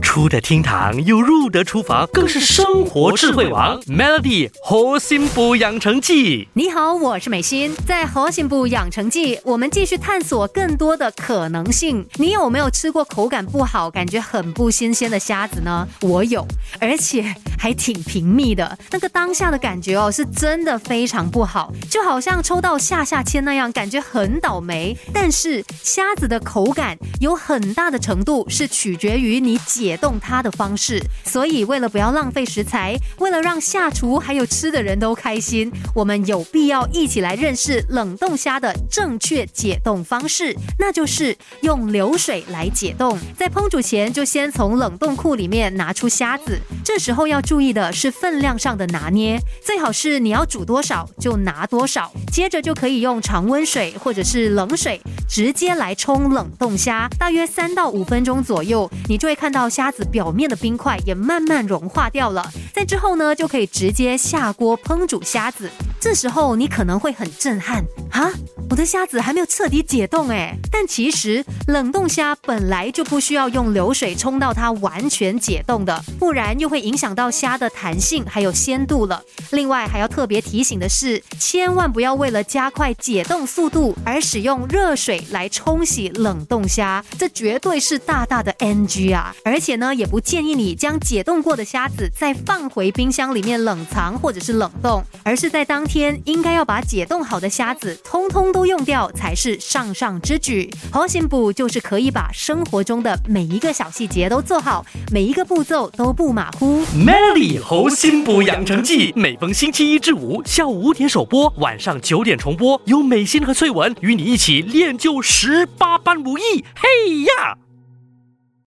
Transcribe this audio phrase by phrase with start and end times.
[0.00, 3.80] 出得厅堂又入得厨房，更是生活智慧王。
[3.82, 7.74] Melody 核心部养成记，你好，我是美心。
[7.86, 12.04] 在核心部养成记，我们继续探索更多的可能性。
[12.14, 15.86] 你有没有吃过口感不好、感觉很不新鲜的虾子呢？
[16.00, 16.46] 我有，
[16.80, 18.76] 而且还挺频密的。
[18.90, 24.96] 那个当下的感觉哦，是真的非常不好，就好像抽到下下签那样，感觉很倒霉。
[25.12, 29.89] 但是虾子的口感有很大的程度是取决于你解。
[29.90, 43.18] 解冻它的方式，所以为了不要浪费食材，为了让下厨还有吃的人都开心，我们有必要一起来认识冷冻虾的正确解冻方式，那就是用流水来解冻。
[43.36, 59.68] 在烹煮前，就先从冷冻库里面拿出虾子，这时候要注意的是分量上的拿捏，最好是你要煮多少就拿多少，接着就可以用常温水或者是冷水直接来冲冷冻虾，大约三到五分钟左右，你就会看到。
[59.80, 65.70] 虾子表面的冰块也慢慢融化掉了，在之后呢，就可以直接下锅烹煮虾子。
[66.00, 68.32] 这时候你可能会很震撼啊！
[68.70, 79.22] 我的虾子还没有彻底解冻哎，但其实冷冻虾本来就不需要用流水冲到它完全解冻的，不然又会影响到虾的弹性还有鲜度了。
[79.50, 89.34] 另外还要特别提醒的是，千万不要为了加快解冻速度而使用热水来冲洗冷冻虾，这绝对是大大的 NG 啊！
[89.44, 100.70] 而且呢，也不建议你将解冻过的虾子再放回冰箱里面冷藏或者是冷冻，而是在当天应该要把解冻好的虾子通通都用掉才是上上之举。
[100.92, 106.84] 核心补就是可以把生活中的每一个小细节都做好，每一个步骤都不马虎。
[106.94, 116.64] Melody 核心补养成记，每逢星期一至五下午五点首播，晚上九点重播，有美心和翠文与你一起练就十八般武艺。
[116.76, 117.58] 嘿呀！